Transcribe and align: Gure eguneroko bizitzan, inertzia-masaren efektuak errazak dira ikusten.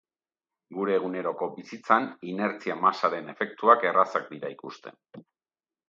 Gure 0.77 0.95
eguneroko 0.99 1.49
bizitzan, 1.59 2.09
inertzia-masaren 2.33 3.31
efektuak 3.37 3.89
errazak 3.93 4.27
dira 4.35 4.55
ikusten. 4.59 5.03